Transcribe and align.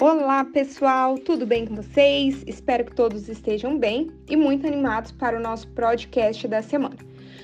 Olá, 0.00 0.44
pessoal, 0.44 1.18
tudo 1.18 1.44
bem 1.44 1.66
com 1.66 1.74
vocês? 1.74 2.44
Espero 2.46 2.84
que 2.84 2.94
todos 2.94 3.28
estejam 3.28 3.76
bem 3.76 4.12
e 4.28 4.36
muito 4.36 4.64
animados 4.64 5.10
para 5.10 5.36
o 5.36 5.42
nosso 5.42 5.66
podcast 5.70 6.46
da 6.46 6.62
semana. 6.62 6.94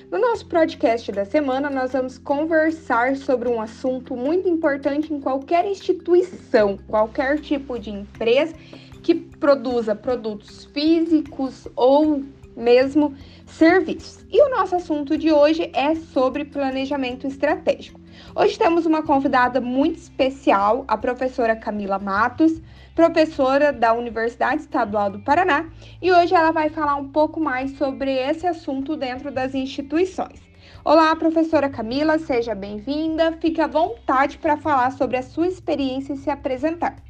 No 0.09 0.21
nosso 0.21 0.47
podcast 0.47 1.11
da 1.11 1.25
semana, 1.25 1.69
nós 1.69 1.91
vamos 1.91 2.17
conversar 2.17 3.17
sobre 3.17 3.49
um 3.49 3.59
assunto 3.59 4.15
muito 4.15 4.47
importante 4.47 5.13
em 5.13 5.19
qualquer 5.19 5.65
instituição, 5.65 6.79
qualquer 6.87 7.41
tipo 7.41 7.77
de 7.77 7.89
empresa 7.89 8.55
que 9.03 9.15
produza 9.15 9.93
produtos 9.93 10.63
físicos 10.73 11.67
ou 11.75 12.23
mesmo 12.55 13.13
serviços. 13.45 14.25
E 14.31 14.41
o 14.41 14.49
nosso 14.49 14.77
assunto 14.77 15.17
de 15.17 15.29
hoje 15.29 15.69
é 15.73 15.93
sobre 15.93 16.45
planejamento 16.45 17.27
estratégico. 17.27 18.04
Hoje 18.37 18.59
temos 18.59 18.85
uma 18.85 19.01
convidada 19.01 19.61
muito 19.61 19.95
especial, 19.95 20.83
a 20.89 20.97
professora 20.97 21.55
Camila 21.55 21.97
Matos, 21.97 22.61
professora 22.93 23.71
da 23.71 23.93
Universidade 23.93 24.63
Estadual 24.63 25.09
do 25.09 25.19
Paraná, 25.19 25.69
e 26.01 26.11
hoje 26.11 26.35
ela 26.35 26.51
vai 26.51 26.69
falar 26.69 26.97
um 26.97 27.07
pouco 27.07 27.39
mais 27.39 27.77
sobre 27.77 28.11
esse 28.11 28.45
assunto 28.45 28.97
dentro 28.97 29.31
das 29.31 29.55
instituições. 29.55 30.41
Olá, 30.83 31.15
professora 31.15 31.69
Camila, 31.69 32.19
seja 32.19 32.53
bem-vinda. 32.53 33.31
Fique 33.39 33.61
à 33.61 33.67
vontade 33.67 34.37
para 34.37 34.57
falar 34.57 34.91
sobre 34.91 35.15
a 35.15 35.23
sua 35.23 35.47
experiência 35.47 36.11
e 36.11 36.17
se 36.17 36.29
apresentar. 36.29 37.04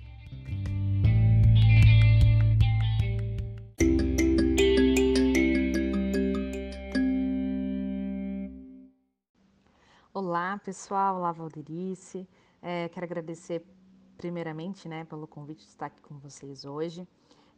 Olá, 10.55 10.63
pessoal. 10.63 11.17
Olá, 11.17 11.33
Valderice. 11.33 12.25
É, 12.61 12.87
quero 12.87 13.05
agradecer 13.05 13.61
primeiramente 14.15 14.87
né, 14.87 15.03
pelo 15.03 15.27
convite 15.27 15.65
de 15.65 15.67
estar 15.67 15.87
aqui 15.87 16.01
com 16.01 16.17
vocês 16.17 16.63
hoje. 16.63 17.05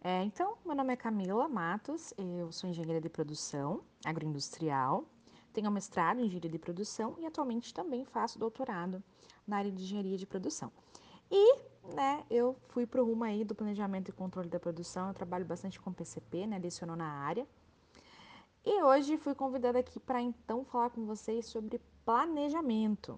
É, 0.04 0.24
então, 0.24 0.58
meu 0.66 0.76
nome 0.76 0.94
é 0.94 0.96
Camila 0.96 1.48
Matos, 1.48 2.12
eu 2.18 2.52
sou 2.52 2.68
engenheira 2.68 3.00
de 3.00 3.08
produção 3.08 3.82
agroindustrial, 4.04 5.06
tenho 5.54 5.70
mestrado 5.70 6.20
em 6.20 6.26
engenharia 6.26 6.50
de 6.50 6.58
produção 6.58 7.16
e 7.20 7.26
atualmente 7.28 7.72
também 7.72 8.04
faço 8.04 8.40
doutorado 8.40 9.04
na 9.46 9.58
área 9.58 9.72
de 9.72 9.84
engenharia 9.84 10.18
de 10.18 10.26
produção. 10.26 10.72
E 11.30 11.56
né, 11.94 12.24
eu 12.32 12.56
fui 12.70 12.88
para 12.88 13.00
o 13.00 13.06
rumo 13.06 13.24
aí 13.24 13.44
do 13.44 13.54
planejamento 13.54 14.10
e 14.10 14.12
controle 14.12 14.50
da 14.50 14.60
produção, 14.60 15.10
eu 15.10 15.14
trabalho 15.14 15.46
bastante 15.46 15.80
com 15.80 15.94
PCP, 15.94 16.48
né, 16.48 16.58
leciono 16.58 16.96
na 16.96 17.08
área. 17.08 17.48
E 18.70 18.84
hoje 18.84 19.16
fui 19.16 19.34
convidada 19.34 19.80
aqui 19.80 19.98
para 19.98 20.22
então 20.22 20.66
falar 20.66 20.90
com 20.90 21.06
vocês 21.06 21.46
sobre 21.46 21.80
planejamento. 22.04 23.18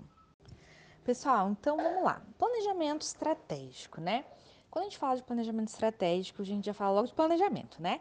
Pessoal, 1.03 1.49
então 1.49 1.75
vamos 1.75 2.03
lá. 2.03 2.21
Planejamento 2.37 3.01
estratégico, 3.01 3.99
né? 3.99 4.25
Quando 4.69 4.83
a 4.83 4.89
gente 4.89 4.99
fala 4.99 5.15
de 5.15 5.23
planejamento 5.23 5.69
estratégico, 5.69 6.43
a 6.43 6.45
gente 6.45 6.67
já 6.67 6.73
fala 6.75 6.91
logo 6.91 7.07
de 7.07 7.15
planejamento, 7.15 7.81
né? 7.81 7.99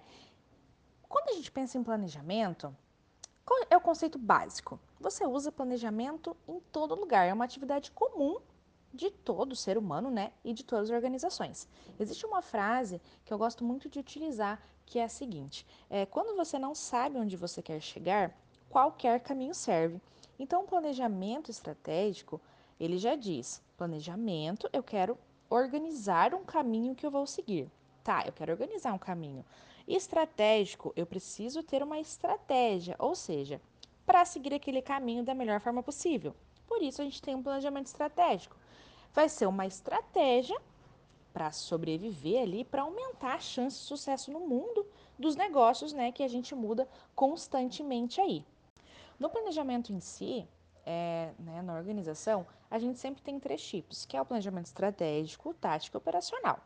Quando 1.09 1.31
a 1.31 1.33
gente 1.33 1.51
pensa 1.51 1.79
em 1.79 1.83
planejamento, 1.83 2.77
qual 3.47 3.65
é 3.71 3.77
o 3.79 3.81
conceito 3.81 4.19
básico? 4.19 4.79
Você 5.01 5.27
usa 5.27 5.51
planejamento 5.51 6.37
em 6.47 6.61
todo 6.71 6.95
lugar, 6.95 7.27
é 7.27 7.33
uma 7.33 7.47
atividade 7.47 7.91
comum 7.93 8.43
de 8.93 9.11
todo 9.11 9.55
ser 9.55 9.77
humano, 9.77 10.11
né? 10.11 10.33
E 10.45 10.53
de 10.53 10.65
todas 10.65 10.91
as 10.91 10.95
organizações. 10.95 11.69
Existe 11.99 12.25
uma 12.27 12.43
frase 12.43 13.01
que 13.25 13.33
eu 13.33 13.39
gosto 13.39 13.65
muito 13.65 13.89
de 13.89 13.99
utilizar, 13.99 14.63
que 14.87 14.99
é 14.99 15.05
a 15.05 15.09
seguinte: 15.09 15.67
é, 15.91 16.07
quando 16.07 16.37
você 16.37 16.59
não 16.59 16.75
sabe 16.75 17.19
onde 17.19 17.37
você 17.37 17.63
quer 17.63 17.81
chegar, 17.81 18.37
qualquer 18.69 19.21
caminho 19.21 19.55
serve. 19.55 20.01
Então, 20.39 20.67
planejamento 20.67 21.51
estratégico, 21.51 22.41
ele 22.79 22.99
já 22.99 23.15
diz: 23.15 23.63
planejamento, 23.77 24.69
eu 24.73 24.83
quero 24.83 25.19
organizar 25.51 26.35
um 26.35 26.45
caminho 26.45 26.95
que 26.95 27.05
eu 27.05 27.11
vou 27.11 27.27
seguir. 27.27 27.71
Tá, 28.05 28.23
eu 28.27 28.33
quero 28.33 28.53
organizar 28.53 28.93
um 28.93 28.99
caminho. 28.99 29.45
Estratégico, 29.87 30.93
eu 30.95 31.07
preciso 31.07 31.63
ter 31.63 31.83
uma 31.83 31.99
estratégia, 31.99 32.95
ou 32.99 33.15
seja, 33.15 33.61
para 34.05 34.25
seguir 34.25 34.53
aquele 34.55 34.83
caminho 34.83 35.25
da 35.25 35.35
melhor 35.35 35.61
forma 35.61 35.83
possível. 35.83 36.35
Por 36.67 36.83
isso, 36.83 37.01
a 37.01 37.05
gente 37.05 37.23
tem 37.23 37.35
um 37.35 37.43
planejamento 37.43 37.87
estratégico. 37.87 38.57
Vai 39.19 39.29
ser 39.29 39.47
uma 39.47 39.67
estratégia 39.67 40.57
para 41.33 41.51
sobreviver 41.51 42.41
ali, 42.41 42.63
para 42.63 42.83
aumentar 42.83 43.35
a 43.35 43.41
chance 43.41 43.77
de 43.81 43.83
sucesso 43.83 44.31
no 44.31 44.39
mundo 44.39 44.87
dos 45.19 45.35
negócios, 45.35 45.93
né, 45.93 46.13
que 46.13 46.23
a 46.23 46.29
gente 46.29 46.55
muda 46.55 46.89
constantemente 47.17 48.21
aí. 48.21 48.47
No 49.19 49.29
planejamento 49.29 49.93
em 49.93 49.99
si, 49.99 50.47
é, 50.87 51.33
né, 51.37 51.61
na 51.63 51.75
organização, 51.75 52.47
a 52.71 52.79
gente 52.79 53.01
sempre 53.01 53.21
tem 53.21 53.41
três 53.41 53.61
tipos, 53.61 54.07
que 54.07 54.17
é 54.17 54.23
o 54.23 54.25
planejamento 54.25 54.67
estratégico, 54.67 55.53
tático 55.53 55.97
e 55.97 55.99
operacional. 55.99 56.61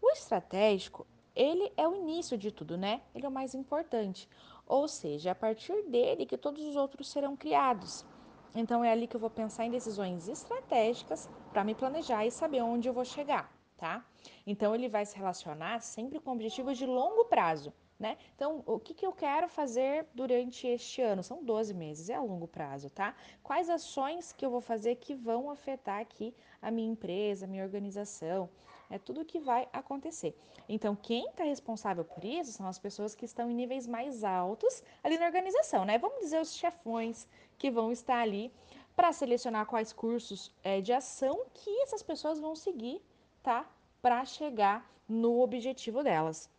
O 0.00 0.12
estratégico, 0.12 1.04
ele 1.34 1.72
é 1.76 1.88
o 1.88 1.96
início 1.96 2.38
de 2.38 2.52
tudo, 2.52 2.78
né? 2.78 3.00
Ele 3.12 3.26
é 3.26 3.28
o 3.28 3.32
mais 3.32 3.52
importante. 3.52 4.28
Ou 4.64 4.86
seja, 4.86 5.30
é 5.30 5.32
a 5.32 5.34
partir 5.34 5.82
dele 5.88 6.24
que 6.24 6.38
todos 6.38 6.62
os 6.62 6.76
outros 6.76 7.10
serão 7.10 7.36
criados. 7.36 8.06
Então 8.54 8.84
é 8.84 8.90
ali 8.90 9.06
que 9.06 9.14
eu 9.14 9.20
vou 9.20 9.30
pensar 9.30 9.64
em 9.64 9.70
decisões 9.70 10.28
estratégicas 10.28 11.28
para 11.52 11.64
me 11.64 11.74
planejar 11.74 12.26
e 12.26 12.30
saber 12.30 12.62
onde 12.62 12.88
eu 12.88 12.92
vou 12.92 13.04
chegar, 13.04 13.52
tá? 13.76 14.04
Então 14.46 14.74
ele 14.74 14.88
vai 14.88 15.06
se 15.06 15.16
relacionar 15.16 15.80
sempre 15.80 16.18
com 16.18 16.32
objetivos 16.32 16.76
de 16.76 16.86
longo 16.86 17.24
prazo. 17.26 17.72
Né? 17.98 18.16
Então, 18.34 18.62
o 18.64 18.78
que, 18.78 18.94
que 18.94 19.04
eu 19.04 19.12
quero 19.12 19.46
fazer 19.46 20.06
durante 20.14 20.66
este 20.66 21.02
ano? 21.02 21.22
São 21.22 21.44
12 21.44 21.74
meses, 21.74 22.08
é 22.08 22.14
a 22.14 22.22
longo 22.22 22.48
prazo, 22.48 22.88
tá? 22.88 23.14
Quais 23.42 23.68
ações 23.68 24.32
que 24.32 24.42
eu 24.42 24.48
vou 24.50 24.62
fazer 24.62 24.94
que 24.94 25.14
vão 25.14 25.50
afetar 25.50 26.00
aqui 26.00 26.34
a 26.62 26.70
minha 26.70 26.90
empresa, 26.90 27.44
a 27.44 27.48
minha 27.48 27.62
organização? 27.62 28.48
É 28.90 28.98
tudo 28.98 29.24
que 29.24 29.38
vai 29.38 29.68
acontecer. 29.72 30.36
Então, 30.68 30.96
quem 30.96 31.26
está 31.28 31.44
responsável 31.44 32.04
por 32.04 32.24
isso 32.24 32.52
são 32.52 32.66
as 32.66 32.78
pessoas 32.78 33.14
que 33.14 33.24
estão 33.24 33.48
em 33.48 33.54
níveis 33.54 33.86
mais 33.86 34.24
altos 34.24 34.82
ali 35.02 35.16
na 35.16 35.26
organização, 35.26 35.84
né? 35.84 35.96
Vamos 35.96 36.20
dizer 36.20 36.40
os 36.40 36.54
chefões 36.54 37.26
que 37.56 37.70
vão 37.70 37.92
estar 37.92 38.20
ali 38.20 38.52
para 38.96 39.12
selecionar 39.12 39.64
quais 39.66 39.92
cursos 39.92 40.52
é, 40.62 40.80
de 40.80 40.92
ação 40.92 41.46
que 41.54 41.70
essas 41.82 42.02
pessoas 42.02 42.40
vão 42.40 42.56
seguir, 42.56 43.00
tá? 43.42 43.64
Para 44.02 44.24
chegar 44.24 44.90
no 45.08 45.40
objetivo 45.40 46.02
delas. 46.02 46.50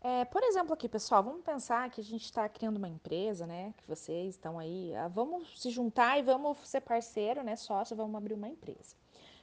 É, 0.00 0.24
por 0.26 0.42
exemplo, 0.42 0.74
aqui, 0.74 0.86
pessoal, 0.86 1.22
vamos 1.22 1.42
pensar 1.42 1.88
que 1.90 2.00
a 2.00 2.04
gente 2.04 2.24
está 2.26 2.46
criando 2.46 2.76
uma 2.76 2.88
empresa, 2.88 3.46
né? 3.46 3.72
Que 3.78 3.88
vocês 3.88 4.34
estão 4.34 4.58
aí, 4.58 4.94
ah, 4.94 5.08
vamos 5.08 5.60
se 5.60 5.70
juntar 5.70 6.18
e 6.18 6.22
vamos 6.22 6.58
ser 6.68 6.82
parceiro, 6.82 7.42
né? 7.42 7.56
Sócio, 7.56 7.96
vamos 7.96 8.14
abrir 8.14 8.34
uma 8.34 8.48
empresa. 8.48 8.94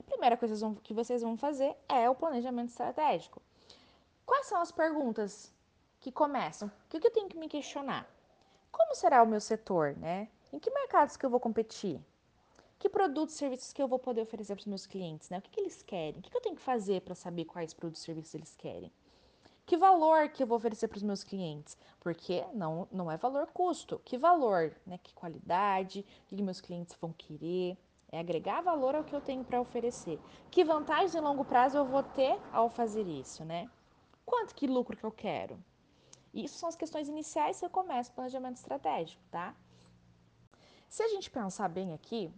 Primeira 0.03 0.37
coisa 0.37 0.75
que 0.83 0.93
vocês 0.93 1.21
vão 1.21 1.37
fazer 1.37 1.75
é 1.87 2.09
o 2.09 2.15
planejamento 2.15 2.69
estratégico. 2.69 3.41
Quais 4.25 4.47
são 4.47 4.61
as 4.61 4.71
perguntas 4.71 5.53
que 5.99 6.11
começam? 6.11 6.71
O 6.85 6.99
que 6.99 7.05
eu 7.05 7.11
tenho 7.11 7.27
que 7.27 7.37
me 7.37 7.47
questionar? 7.47 8.07
Como 8.71 8.95
será 8.95 9.21
o 9.21 9.27
meu 9.27 9.41
setor, 9.41 9.95
né? 9.97 10.29
Em 10.53 10.59
que 10.59 10.71
mercados 10.71 11.17
que 11.17 11.25
eu 11.25 11.29
vou 11.29 11.39
competir? 11.39 11.99
Que 12.79 12.89
produtos 12.89 13.35
e 13.35 13.37
serviços 13.37 13.73
que 13.73 13.81
eu 13.81 13.87
vou 13.87 13.99
poder 13.99 14.21
oferecer 14.21 14.55
para 14.55 14.61
os 14.61 14.67
meus 14.67 14.87
clientes, 14.87 15.29
né? 15.29 15.37
O 15.37 15.41
que, 15.41 15.51
que 15.51 15.59
eles 15.59 15.83
querem? 15.83 16.19
O 16.19 16.21
que, 16.21 16.29
que 16.29 16.37
eu 16.37 16.41
tenho 16.41 16.55
que 16.55 16.61
fazer 16.61 17.01
para 17.01 17.13
saber 17.13 17.45
quais 17.45 17.73
produtos 17.73 18.01
e 18.01 18.05
serviços 18.05 18.33
eles 18.33 18.55
querem? 18.55 18.91
Que 19.65 19.77
valor 19.77 20.29
que 20.29 20.41
eu 20.41 20.47
vou 20.47 20.57
oferecer 20.57 20.87
para 20.87 20.97
os 20.97 21.03
meus 21.03 21.23
clientes? 21.23 21.77
Porque 21.99 22.43
não, 22.53 22.87
não 22.91 23.11
é 23.11 23.17
valor 23.17 23.47
custo. 23.47 24.01
Que 24.03 24.17
valor, 24.17 24.75
né? 24.85 24.99
Que 25.01 25.13
qualidade, 25.13 26.05
o 26.31 26.35
que 26.35 26.41
meus 26.41 26.59
clientes 26.59 26.95
vão 26.99 27.13
querer. 27.13 27.77
É 28.11 28.19
agregar 28.19 28.61
valor 28.61 28.95
ao 28.95 29.03
que 29.03 29.15
eu 29.15 29.21
tenho 29.21 29.43
para 29.43 29.61
oferecer. 29.61 30.19
Que 30.49 30.63
vantagens 30.63 31.15
em 31.15 31.19
longo 31.19 31.45
prazo 31.45 31.77
eu 31.77 31.85
vou 31.85 32.03
ter 32.03 32.37
ao 32.51 32.69
fazer 32.69 33.07
isso, 33.07 33.45
né? 33.45 33.69
Quanto 34.25 34.53
que 34.53 34.67
lucro 34.67 34.97
que 34.97 35.03
eu 35.03 35.11
quero? 35.11 35.57
Isso 36.33 36.57
são 36.57 36.69
as 36.69 36.75
questões 36.75 37.07
iniciais 37.07 37.59
que 37.59 37.65
eu 37.65 37.69
começo 37.69 38.11
o 38.11 38.13
planejamento 38.13 38.57
estratégico, 38.57 39.21
tá? 39.31 39.55
Se 40.89 41.03
a 41.03 41.07
gente 41.07 41.31
pensar 41.31 41.69
bem 41.69 41.93
aqui, 41.93 42.31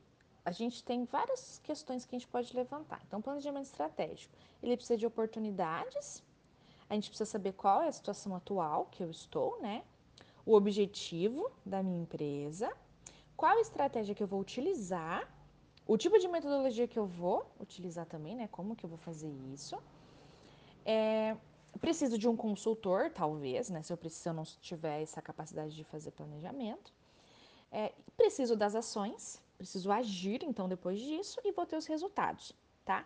a 0.45 0.51
gente 0.51 0.83
tem 0.83 1.05
várias 1.05 1.59
questões 1.63 2.05
que 2.05 2.15
a 2.15 2.19
gente 2.19 2.27
pode 2.27 2.55
levantar. 2.55 3.01
Então, 3.07 3.21
planejamento 3.21 3.65
estratégico, 3.65 4.35
ele 4.61 4.75
precisa 4.75 4.97
de 4.97 5.07
oportunidades 5.07 6.23
a 6.93 6.95
gente 6.95 7.09
precisa 7.09 7.29
saber 7.29 7.53
qual 7.53 7.81
é 7.81 7.87
a 7.87 7.91
situação 7.91 8.35
atual 8.35 8.85
que 8.91 9.03
eu 9.03 9.09
estou, 9.09 9.59
né? 9.59 9.83
O 10.45 10.53
objetivo 10.53 11.51
da 11.65 11.81
minha 11.81 12.01
empresa, 12.01 12.71
qual 13.35 13.57
estratégia 13.59 14.13
que 14.13 14.21
eu 14.21 14.27
vou 14.27 14.39
utilizar, 14.39 15.27
o 15.85 15.97
tipo 15.97 16.17
de 16.17 16.27
metodologia 16.27 16.87
que 16.87 16.97
eu 16.97 17.05
vou 17.05 17.45
utilizar 17.59 18.05
também, 18.05 18.35
né? 18.35 18.47
Como 18.47 18.75
que 18.75 18.85
eu 18.85 18.89
vou 18.89 18.97
fazer 18.97 19.29
isso. 19.53 19.77
É, 20.85 21.35
preciso 21.79 22.17
de 22.17 22.27
um 22.29 22.35
consultor, 22.35 23.11
talvez, 23.11 23.69
né? 23.69 23.81
Se 23.83 23.91
eu, 23.91 23.97
preciso, 23.97 24.23
se 24.23 24.29
eu 24.29 24.33
não 24.33 24.43
tiver 24.43 25.01
essa 25.01 25.21
capacidade 25.21 25.75
de 25.75 25.83
fazer 25.83 26.11
planejamento. 26.11 26.93
É, 27.71 27.91
preciso 28.15 28.55
das 28.55 28.73
ações, 28.73 29.41
preciso 29.57 29.91
agir, 29.91 30.43
então, 30.43 30.69
depois 30.69 30.99
disso, 30.99 31.41
e 31.43 31.51
vou 31.51 31.65
ter 31.65 31.75
os 31.75 31.85
resultados, 31.85 32.53
tá? 32.85 33.05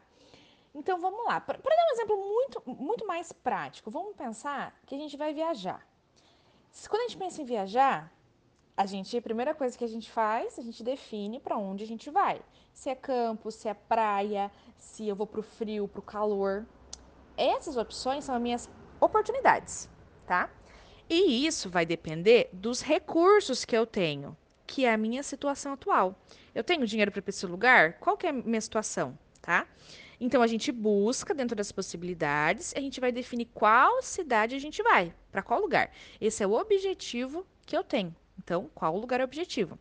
Então 0.76 1.00
vamos 1.00 1.26
lá. 1.26 1.40
Para 1.42 1.58
dar 1.58 1.88
um 1.90 1.94
exemplo 1.94 2.18
muito, 2.18 2.64
muito 2.68 3.08
mais 3.08 3.32
prático, 3.32 3.90
vamos 3.90 4.16
pensar 4.16 4.80
que 4.86 4.94
a 4.94 4.98
gente 4.98 5.18
vai 5.18 5.34
viajar. 5.34 5.88
Quando 6.88 7.02
a 7.02 7.08
gente 7.08 7.18
pensa 7.18 7.42
em 7.42 7.46
viajar, 7.46 8.14
a 8.78 8.86
gente, 8.86 9.18
a 9.18 9.22
primeira 9.22 9.56
coisa 9.56 9.76
que 9.76 9.84
a 9.84 9.88
gente 9.88 10.12
faz, 10.12 10.60
a 10.60 10.62
gente 10.62 10.84
define 10.84 11.40
para 11.40 11.58
onde 11.58 11.84
a 11.84 11.88
gente 11.88 12.12
vai. 12.12 12.40
Se 12.72 12.92
é 12.92 12.96
campo, 12.96 13.50
se 13.50 13.68
é 13.68 13.74
praia, 13.74 14.52
se 14.78 15.08
eu 15.08 15.16
vou 15.16 15.26
para 15.26 15.40
o 15.40 15.44
frio, 15.44 15.88
para 15.88 16.00
o 16.00 16.04
calor. 16.04 16.64
essas 17.36 17.76
opções 17.76 18.24
são 18.24 18.36
as 18.36 18.42
minhas 18.42 18.70
oportunidades, 19.02 19.90
tá? 20.28 20.50
E 21.10 21.48
isso 21.48 21.70
vai 21.72 21.86
depender 21.88 22.50
dos 22.54 22.82
recursos 22.82 23.66
que 23.66 23.76
eu 23.76 23.86
tenho, 23.88 24.38
que 24.68 24.86
é 24.86 24.94
a 24.94 24.98
minha 24.98 25.24
situação 25.24 25.74
atual. 25.74 26.16
Eu 26.54 26.64
tenho 26.64 26.86
dinheiro 26.86 27.12
para 27.12 27.24
esse 27.28 27.48
lugar? 27.48 27.94
Qual 27.94 28.16
que 28.16 28.28
é 28.28 28.30
a 28.30 28.34
minha 28.34 28.62
situação, 28.62 29.18
tá? 29.42 29.68
Então 30.20 30.42
a 30.44 30.48
gente 30.48 30.72
busca 30.72 31.34
dentro 31.34 31.56
das 31.56 31.72
possibilidades, 31.72 32.74
a 32.76 32.80
gente 32.80 33.00
vai 33.00 33.12
definir 33.12 33.46
qual 33.54 34.04
cidade 34.04 34.56
a 34.56 34.60
gente 34.60 34.84
vai, 34.84 35.14
para 35.32 35.42
qual 35.42 35.62
lugar. 35.62 35.92
Esse 36.22 36.44
é 36.44 36.48
o 36.48 36.54
objetivo 36.54 37.46
que 37.66 37.76
eu 37.76 37.84
tenho. 37.84 38.16
Então, 38.38 38.70
qual 38.74 38.96
o 38.96 39.00
lugar 39.00 39.22
objetivo? 39.22 39.78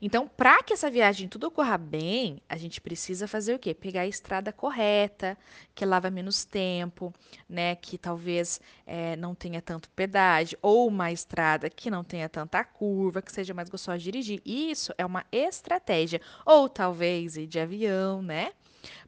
Então, 0.00 0.28
para 0.28 0.62
que 0.62 0.72
essa 0.72 0.90
viagem 0.90 1.28
tudo 1.28 1.44
ocorra 1.46 1.78
bem, 1.78 2.40
a 2.48 2.56
gente 2.56 2.80
precisa 2.80 3.28
fazer 3.28 3.54
o 3.54 3.58
quê? 3.58 3.74
Pegar 3.74 4.02
a 4.02 4.06
estrada 4.06 4.52
correta, 4.52 5.36
que 5.74 5.84
lava 5.84 6.10
menos 6.10 6.44
tempo, 6.44 7.12
né? 7.48 7.76
Que 7.76 7.98
talvez 7.98 8.60
é, 8.86 9.16
não 9.16 9.34
tenha 9.34 9.60
tanto 9.60 9.88
pedágio, 9.90 10.58
ou 10.62 10.88
uma 10.88 11.12
estrada 11.12 11.70
que 11.70 11.90
não 11.90 12.04
tenha 12.04 12.28
tanta 12.28 12.64
curva, 12.64 13.22
que 13.22 13.32
seja 13.32 13.54
mais 13.54 13.68
gostosa 13.68 13.98
de 13.98 14.04
dirigir. 14.04 14.42
Isso 14.44 14.92
é 14.98 15.04
uma 15.04 15.24
estratégia. 15.30 16.20
Ou 16.44 16.68
talvez 16.68 17.36
ir 17.36 17.46
de 17.46 17.58
avião, 17.58 18.22
né? 18.22 18.52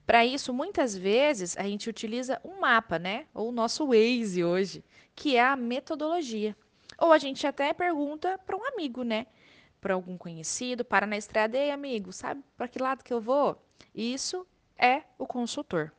Para 0.07 0.27
isso, 0.27 0.53
muitas 0.53 0.97
vezes, 0.97 1.57
a 1.57 1.63
gente 1.63 1.89
utiliza 1.89 2.41
um 2.45 2.61
mapa, 2.61 2.99
né? 2.99 3.27
Ou 3.33 3.49
o 3.49 3.53
nosso 3.53 3.87
Waze 3.87 4.45
hoje, 4.45 4.85
que 5.15 5.37
é 5.37 5.45
a 5.45 5.57
metodologia. 5.57 6.57
Ou 7.03 7.11
a 7.11 7.19
gente 7.19 7.45
até 7.49 7.73
pergunta 7.73 8.39
para 8.47 8.57
um 8.57 8.65
amigo, 8.65 9.03
né? 9.03 9.27
Para 9.81 9.95
algum 9.95 10.17
conhecido, 10.17 10.85
para 10.85 11.05
na 11.05 11.17
estrada, 11.17 11.59
ei, 11.59 11.73
amigo, 11.73 12.13
sabe 12.13 12.45
para 12.57 12.69
que 12.69 12.81
lado 12.81 13.03
que 13.03 13.13
eu 13.13 13.21
vou? 13.21 13.61
Isso 13.93 14.47
é 14.79 15.03
o 15.19 15.27
consultor. 15.27 15.91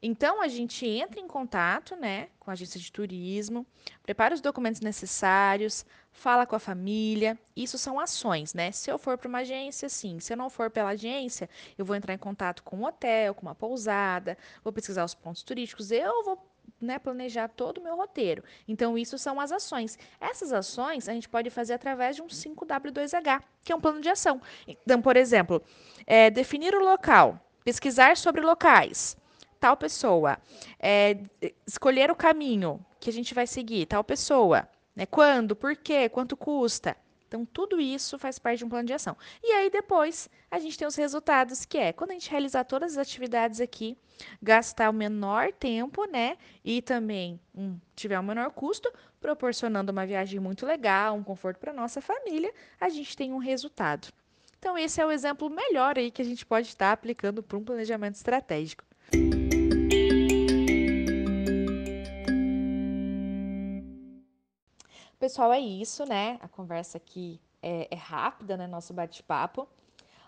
Então 0.00 0.40
a 0.40 0.46
gente 0.46 0.86
entra 0.86 1.18
em 1.18 1.26
contato, 1.26 1.96
né, 1.96 2.28
com 2.38 2.50
a 2.50 2.52
agência 2.52 2.78
de 2.78 2.92
turismo, 2.92 3.66
prepara 4.04 4.32
os 4.32 4.40
documentos 4.40 4.80
necessários, 4.80 5.84
fala 6.12 6.46
com 6.46 6.54
a 6.54 6.60
família. 6.60 7.36
Isso 7.56 7.76
são 7.76 7.98
ações, 7.98 8.54
né? 8.54 8.70
Se 8.70 8.92
eu 8.92 8.98
for 8.98 9.18
para 9.18 9.28
uma 9.28 9.38
agência, 9.38 9.88
sim. 9.88 10.20
Se 10.20 10.32
eu 10.32 10.36
não 10.36 10.48
for 10.48 10.70
pela 10.70 10.90
agência, 10.90 11.50
eu 11.76 11.84
vou 11.84 11.96
entrar 11.96 12.14
em 12.14 12.18
contato 12.18 12.62
com 12.62 12.76
um 12.76 12.84
hotel, 12.84 13.34
com 13.34 13.42
uma 13.42 13.56
pousada, 13.56 14.38
vou 14.62 14.72
pesquisar 14.72 15.04
os 15.04 15.14
pontos 15.14 15.42
turísticos, 15.42 15.90
eu 15.90 16.22
vou 16.22 16.51
né, 16.84 16.98
planejar 16.98 17.48
todo 17.48 17.78
o 17.78 17.82
meu 17.82 17.96
roteiro. 17.96 18.42
Então, 18.66 18.98
isso 18.98 19.16
são 19.18 19.40
as 19.40 19.52
ações. 19.52 19.98
Essas 20.20 20.52
ações 20.52 21.08
a 21.08 21.12
gente 21.12 21.28
pode 21.28 21.48
fazer 21.50 21.74
através 21.74 22.16
de 22.16 22.22
um 22.22 22.26
5W2H, 22.26 23.42
que 23.64 23.72
é 23.72 23.76
um 23.76 23.80
plano 23.80 24.00
de 24.00 24.08
ação. 24.08 24.40
Então, 24.66 25.00
por 25.00 25.16
exemplo, 25.16 25.62
é, 26.06 26.30
definir 26.30 26.74
o 26.74 26.84
local, 26.84 27.38
pesquisar 27.64 28.16
sobre 28.16 28.40
locais, 28.40 29.16
tal 29.60 29.76
pessoa. 29.76 30.38
É, 30.78 31.18
escolher 31.66 32.10
o 32.10 32.16
caminho 32.16 32.84
que 32.98 33.08
a 33.08 33.12
gente 33.12 33.32
vai 33.32 33.46
seguir, 33.46 33.86
tal 33.86 34.02
pessoa. 34.02 34.68
Né? 34.94 35.06
Quando, 35.06 35.56
por 35.56 35.76
quê, 35.76 36.08
quanto 36.08 36.36
custa. 36.36 36.96
Então, 37.32 37.46
tudo 37.46 37.80
isso 37.80 38.18
faz 38.18 38.38
parte 38.38 38.58
de 38.58 38.66
um 38.66 38.68
plano 38.68 38.86
de 38.86 38.92
ação. 38.92 39.16
E 39.42 39.52
aí, 39.52 39.70
depois, 39.70 40.28
a 40.50 40.58
gente 40.58 40.76
tem 40.76 40.86
os 40.86 40.94
resultados, 40.94 41.64
que 41.64 41.78
é 41.78 41.90
quando 41.90 42.10
a 42.10 42.12
gente 42.12 42.30
realizar 42.30 42.62
todas 42.64 42.92
as 42.92 42.98
atividades 42.98 43.58
aqui, 43.58 43.96
gastar 44.42 44.90
o 44.90 44.92
menor 44.92 45.50
tempo, 45.50 46.04
né? 46.04 46.36
E 46.62 46.82
também 46.82 47.40
tiver 47.96 48.20
o 48.20 48.22
menor 48.22 48.50
custo, 48.50 48.92
proporcionando 49.18 49.90
uma 49.90 50.04
viagem 50.04 50.38
muito 50.38 50.66
legal, 50.66 51.16
um 51.16 51.22
conforto 51.22 51.58
para 51.58 51.72
nossa 51.72 52.02
família, 52.02 52.52
a 52.78 52.90
gente 52.90 53.16
tem 53.16 53.32
um 53.32 53.38
resultado. 53.38 54.08
Então, 54.58 54.76
esse 54.76 55.00
é 55.00 55.06
o 55.06 55.10
exemplo 55.10 55.48
melhor 55.48 55.96
aí 55.96 56.10
que 56.10 56.20
a 56.20 56.26
gente 56.26 56.44
pode 56.44 56.68
estar 56.68 56.92
aplicando 56.92 57.42
para 57.42 57.56
um 57.56 57.64
planejamento 57.64 58.16
estratégico. 58.16 58.84
Pessoal, 65.22 65.52
é 65.52 65.60
isso, 65.60 66.04
né? 66.04 66.36
A 66.42 66.48
conversa 66.48 66.98
aqui 66.98 67.40
é, 67.62 67.86
é 67.88 67.94
rápida, 67.94 68.56
né? 68.56 68.66
Nosso 68.66 68.92
bate-papo. 68.92 69.68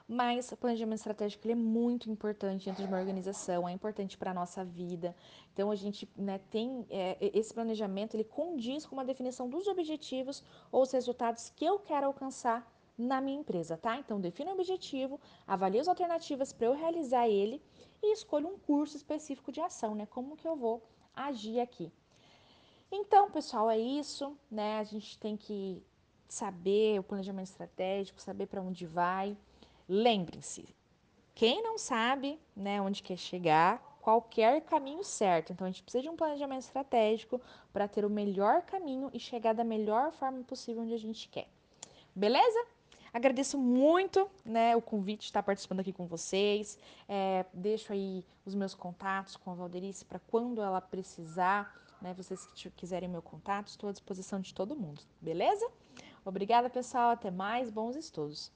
Mas 0.06 0.52
o 0.52 0.56
planejamento 0.56 0.98
estratégico 0.98 1.50
é 1.50 1.54
muito 1.56 2.08
importante 2.08 2.66
dentro 2.66 2.84
de 2.84 2.88
uma 2.88 3.00
organização, 3.00 3.68
é 3.68 3.72
importante 3.72 4.16
para 4.16 4.30
a 4.30 4.34
nossa 4.34 4.64
vida. 4.64 5.12
Então, 5.52 5.68
a 5.72 5.74
gente 5.74 6.08
né, 6.16 6.38
tem 6.48 6.86
é, 6.88 7.18
esse 7.34 7.52
planejamento, 7.52 8.14
ele 8.14 8.22
condiz 8.22 8.86
com 8.86 8.94
uma 8.94 9.04
definição 9.04 9.50
dos 9.50 9.66
objetivos 9.66 10.44
ou 10.70 10.82
os 10.82 10.92
resultados 10.92 11.50
que 11.56 11.64
eu 11.64 11.80
quero 11.80 12.06
alcançar 12.06 12.64
na 12.96 13.20
minha 13.20 13.40
empresa, 13.40 13.76
tá? 13.76 13.98
Então, 13.98 14.20
defina 14.20 14.52
o 14.52 14.54
objetivo, 14.54 15.20
avalie 15.44 15.80
as 15.80 15.88
alternativas 15.88 16.52
para 16.52 16.68
eu 16.68 16.72
realizar 16.72 17.28
ele 17.28 17.60
e 18.00 18.12
escolha 18.12 18.46
um 18.46 18.56
curso 18.56 18.96
específico 18.96 19.50
de 19.50 19.60
ação, 19.60 19.96
né? 19.96 20.06
Como 20.06 20.36
que 20.36 20.46
eu 20.46 20.54
vou 20.54 20.84
agir 21.16 21.58
aqui. 21.58 21.90
Então, 22.90 23.30
pessoal, 23.30 23.70
é 23.70 23.78
isso, 23.78 24.36
né? 24.50 24.78
A 24.78 24.84
gente 24.84 25.18
tem 25.18 25.36
que 25.36 25.82
saber 26.28 26.98
o 26.98 27.02
planejamento 27.02 27.46
estratégico, 27.46 28.20
saber 28.20 28.46
para 28.46 28.60
onde 28.60 28.86
vai. 28.86 29.36
Lembrem-se, 29.88 30.66
quem 31.34 31.62
não 31.62 31.76
sabe, 31.76 32.38
né, 32.56 32.80
onde 32.80 33.02
quer 33.02 33.16
chegar, 33.16 33.98
qualquer 34.00 34.62
caminho 34.62 35.02
certo. 35.02 35.52
Então, 35.52 35.66
a 35.66 35.70
gente 35.70 35.82
precisa 35.82 36.02
de 36.02 36.08
um 36.08 36.16
planejamento 36.16 36.62
estratégico 36.62 37.40
para 37.72 37.88
ter 37.88 38.04
o 38.04 38.10
melhor 38.10 38.62
caminho 38.62 39.10
e 39.12 39.18
chegar 39.18 39.52
da 39.52 39.64
melhor 39.64 40.12
forma 40.12 40.42
possível 40.44 40.82
onde 40.82 40.94
a 40.94 40.98
gente 40.98 41.28
quer. 41.28 41.48
Beleza? 42.14 42.66
Agradeço 43.12 43.56
muito 43.56 44.28
né, 44.44 44.74
o 44.74 44.82
convite 44.82 45.20
de 45.20 45.26
estar 45.26 45.42
participando 45.42 45.80
aqui 45.80 45.92
com 45.92 46.06
vocês. 46.06 46.78
É, 47.08 47.44
deixo 47.52 47.92
aí 47.92 48.24
os 48.44 48.54
meus 48.54 48.74
contatos 48.74 49.36
com 49.36 49.52
a 49.52 49.54
Valderice 49.54 50.04
para 50.04 50.18
quando 50.18 50.60
ela 50.60 50.80
precisar 50.80 51.72
né? 52.04 52.12
Vocês 52.12 52.46
que 52.54 52.70
quiserem 52.70 53.08
meu 53.08 53.22
contato, 53.22 53.68
estou 53.68 53.88
à 53.88 53.92
disposição 53.92 54.38
de 54.38 54.52
todo 54.52 54.76
mundo, 54.76 55.00
beleza? 55.22 55.66
Obrigada, 56.22 56.68
pessoal. 56.68 57.10
Até 57.10 57.30
mais. 57.30 57.70
Bons 57.70 57.96
estudos. 57.96 58.52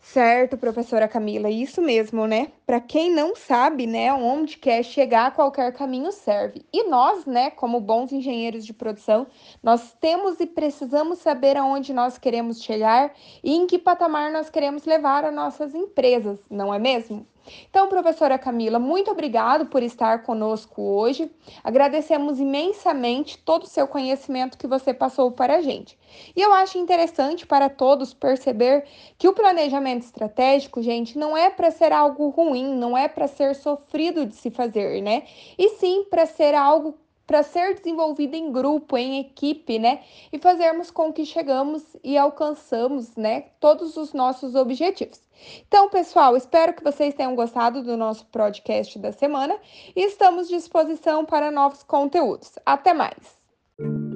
Certo, 0.00 0.56
professora 0.56 1.08
Camila, 1.08 1.50
isso 1.50 1.80
mesmo, 1.80 2.26
né? 2.26 2.52
Para 2.66 2.80
quem 2.80 3.10
não 3.10 3.34
sabe, 3.34 3.84
né, 3.84 4.12
onde 4.12 4.58
quer 4.58 4.84
chegar, 4.84 5.34
qualquer 5.34 5.72
caminho 5.72 6.12
serve. 6.12 6.64
E 6.72 6.88
nós, 6.88 7.26
né, 7.26 7.50
como 7.50 7.80
bons 7.80 8.12
engenheiros 8.12 8.64
de 8.64 8.72
produção, 8.72 9.26
nós 9.60 9.92
temos 9.94 10.38
e 10.38 10.46
precisamos 10.46 11.18
saber 11.18 11.56
aonde 11.56 11.92
nós 11.92 12.16
queremos 12.16 12.62
chegar 12.62 13.12
e 13.42 13.54
em 13.56 13.66
que 13.66 13.78
patamar 13.78 14.30
nós 14.30 14.50
queremos 14.50 14.84
levar 14.84 15.24
as 15.24 15.34
nossas 15.34 15.74
empresas, 15.74 16.38
não 16.48 16.72
é 16.72 16.78
mesmo? 16.78 17.26
Então, 17.68 17.88
professora 17.88 18.38
Camila, 18.38 18.78
muito 18.78 19.10
obrigado 19.10 19.66
por 19.66 19.82
estar 19.82 20.22
conosco 20.22 20.82
hoje. 20.82 21.30
Agradecemos 21.62 22.40
imensamente 22.40 23.38
todo 23.38 23.64
o 23.64 23.68
seu 23.68 23.86
conhecimento 23.86 24.58
que 24.58 24.66
você 24.66 24.94
passou 24.94 25.30
para 25.30 25.56
a 25.56 25.62
gente. 25.62 25.98
E 26.34 26.40
eu 26.40 26.52
acho 26.52 26.78
interessante 26.78 27.46
para 27.46 27.68
todos 27.68 28.14
perceber 28.14 28.84
que 29.18 29.28
o 29.28 29.32
planejamento 29.32 30.02
estratégico, 30.02 30.82
gente, 30.82 31.18
não 31.18 31.36
é 31.36 31.50
para 31.50 31.70
ser 31.70 31.92
algo 31.92 32.28
ruim, 32.28 32.74
não 32.76 32.96
é 32.96 33.08
para 33.08 33.26
ser 33.26 33.54
sofrido 33.54 34.24
de 34.26 34.34
se 34.34 34.50
fazer, 34.50 35.02
né? 35.02 35.24
E 35.58 35.70
sim 35.70 36.04
para 36.04 36.26
ser 36.26 36.54
algo 36.54 36.98
para 37.26 37.42
ser 37.42 37.74
desenvolvida 37.74 38.36
em 38.36 38.52
grupo, 38.52 38.96
em 38.96 39.20
equipe, 39.20 39.78
né? 39.78 40.02
E 40.32 40.38
fazermos 40.38 40.90
com 40.90 41.12
que 41.12 41.24
chegamos 41.24 41.82
e 42.02 42.16
alcançamos, 42.18 43.16
né, 43.16 43.46
todos 43.60 43.96
os 43.96 44.12
nossos 44.12 44.54
objetivos. 44.54 45.20
Então, 45.66 45.88
pessoal, 45.88 46.36
espero 46.36 46.74
que 46.74 46.84
vocês 46.84 47.14
tenham 47.14 47.34
gostado 47.34 47.82
do 47.82 47.96
nosso 47.96 48.26
podcast 48.26 48.98
da 48.98 49.12
semana 49.12 49.56
e 49.94 50.04
estamos 50.04 50.46
à 50.48 50.56
disposição 50.56 51.24
para 51.24 51.50
novos 51.50 51.82
conteúdos. 51.82 52.52
Até 52.64 52.94
mais! 52.94 54.13